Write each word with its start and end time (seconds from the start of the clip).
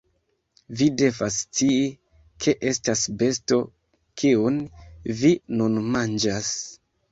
Vi 0.77 0.85
devas 1.01 1.35
scii, 1.41 1.83
ke 2.45 2.55
estas 2.71 3.05
besto, 3.21 3.61
kiun 4.23 4.59
vi 5.23 5.35
nun 5.61 5.81
manĝas 5.93 6.53